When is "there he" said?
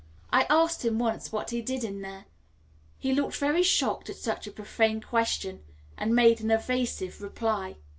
2.01-3.13